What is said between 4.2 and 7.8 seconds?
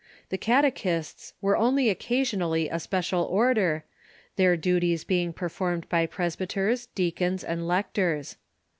their duties being performed by presbyters, deacons, and